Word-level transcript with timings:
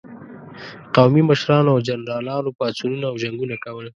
قومي 0.95 1.21
مشرانو 1.29 1.69
او 1.73 1.79
جنرالانو 1.87 2.55
پاڅونونه 2.59 3.05
او 3.09 3.15
جنګونه 3.23 3.55
کول. 3.63 3.85